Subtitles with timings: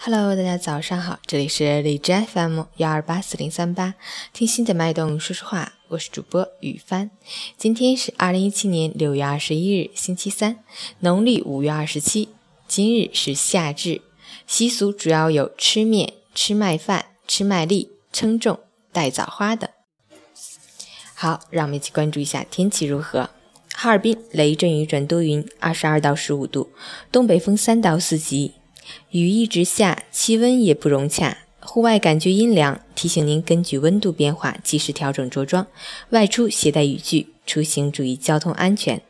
[0.00, 3.94] Hello，大家早上好，这里是荔枝 FM 幺二八四零三八，
[4.32, 7.10] 听心的脉动说说话，我是主播雨帆。
[7.56, 10.62] 今天是二零一七年六月二十一日，星期三，
[11.00, 12.28] 农历五月二十七。
[12.68, 14.00] 今日是夏至，
[14.46, 18.60] 习俗主要有吃面、吃麦饭、吃麦粒、称重、
[18.92, 19.68] 戴枣花等。
[21.12, 23.30] 好，让我们一起关注一下天气如何。
[23.74, 26.70] 哈尔滨雷阵雨转多云，二十二到十五度，
[27.10, 28.54] 东北风三到四级。
[29.10, 32.80] 雨一直下，气温也不融洽，户外感觉阴凉。
[32.94, 35.66] 提醒您根据温度变化及时调整着装，
[36.10, 39.00] 外出携带雨具，出行注意交通安全。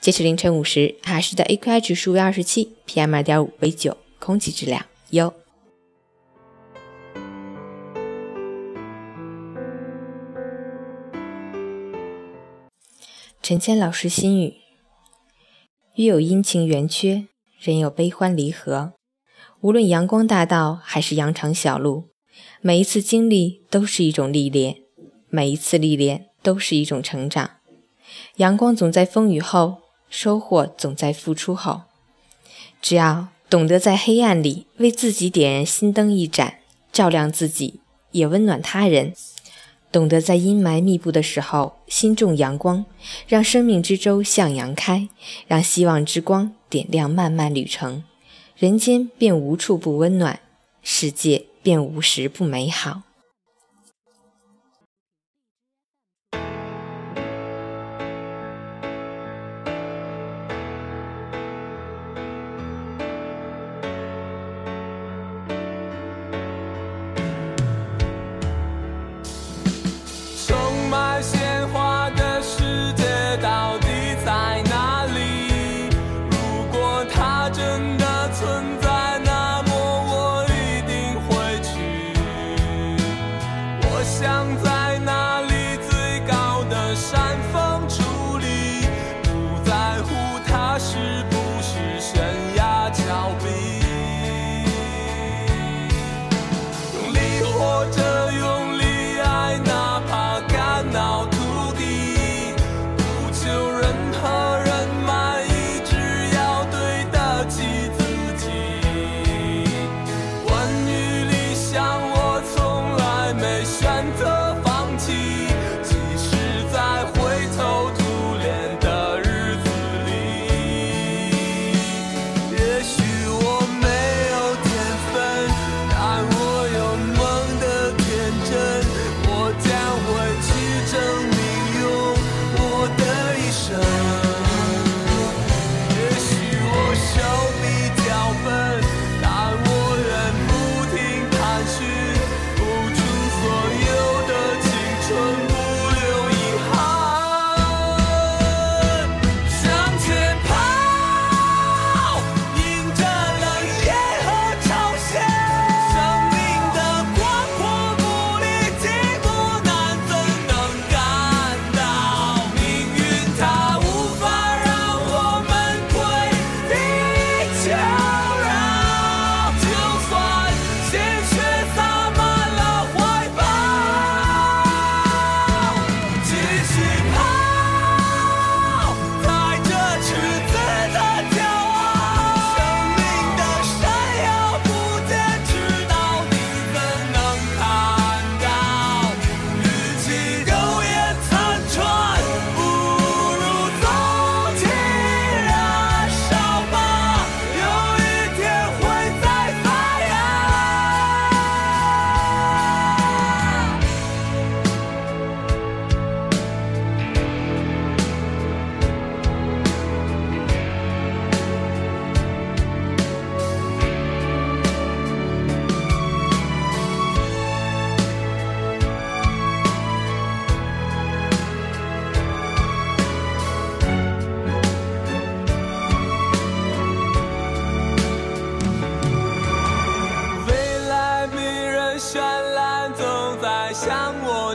[0.00, 5.32] 截止凌晨五时，哈市的 AQI 指数为二十七，PM 二点五为九，空气质量优。
[13.42, 14.56] 陈谦老师心语：
[15.94, 17.26] 月有阴晴圆缺，
[17.58, 18.92] 人有悲欢离合。
[19.62, 22.08] 无论阳光大道还是羊肠小路，
[22.62, 24.76] 每一次经历都是一种历练，
[25.28, 27.50] 每一次历练都是一种成长。
[28.36, 31.82] 阳光总在风雨后，收获总在付出后。
[32.80, 37.80] 只要懂得在黑暗里为自己点燃心灯一盏，照亮自己，
[38.12, 39.12] 也温暖他人；
[39.92, 42.86] 懂得在阴霾密布的时候心种阳光，
[43.28, 45.06] 让生命之舟向阳开，
[45.46, 48.02] 让希望之光点亮漫漫旅程。
[48.60, 50.38] 人间便无处不温暖，
[50.82, 53.04] 世界便无时不美好。
[84.20, 84.69] 想在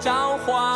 [0.00, 0.69] 召唤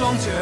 [0.00, 0.32] 双拳